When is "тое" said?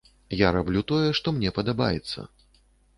0.93-1.11